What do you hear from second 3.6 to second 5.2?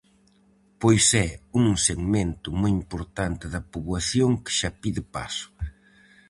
poboación que xa pide